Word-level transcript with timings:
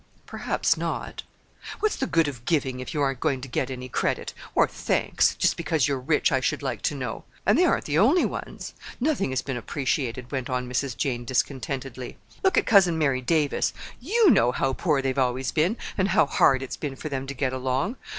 "Perhaps 0.25 0.77
not." 0.77 1.21
"What's 1.79 1.95
the 1.95 2.07
good 2.07 2.27
of 2.27 2.45
giving, 2.45 2.79
if 2.79 2.91
you 2.91 3.03
aren't 3.03 3.19
going 3.19 3.39
to 3.41 3.47
get 3.47 3.69
any 3.69 3.87
credit, 3.87 4.33
or 4.55 4.67
thanks, 4.67 5.35
just 5.35 5.55
because 5.55 5.87
you're 5.87 5.99
rich, 5.99 6.31
I 6.31 6.39
should 6.39 6.63
like 6.63 6.81
to 6.81 6.95
know? 6.95 7.23
And 7.45 7.55
they 7.55 7.65
aren't 7.65 7.85
the 7.85 7.99
only 7.99 8.25
ones. 8.25 8.73
Nothing 8.99 9.29
has 9.29 9.43
been 9.43 9.57
appreciated," 9.57 10.31
went 10.31 10.49
on 10.49 10.67
Mrs. 10.67 10.97
Jane 10.97 11.23
discontentedly. 11.23 12.17
"Look 12.41 12.57
at 12.57 12.65
Cousin 12.65 12.97
Mary 12.97 13.21
Davis—you 13.21 14.31
know 14.31 14.51
how 14.51 14.73
poor 14.73 15.03
they've 15.03 15.15
always 15.19 15.51
been, 15.51 15.77
and 15.99 16.07
how 16.07 16.25
hard 16.25 16.63
it's 16.63 16.77
been 16.77 16.95
for 16.95 17.09
them 17.09 17.27
to 17.27 17.35
get 17.35 17.53
along. 17.53 17.95